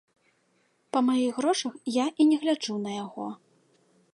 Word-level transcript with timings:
Па 0.95 0.99
маіх 1.09 1.33
грошах 1.41 1.73
я 1.97 2.05
і 2.25 2.27
не 2.31 2.37
гляджу 2.45 2.75
на 2.87 2.91
яго. 3.05 3.27